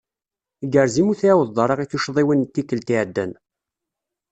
[0.65, 3.31] Igerrez imi ur tɛiwdeḍ ara i tucḍiwin n tikelt iɛeddan.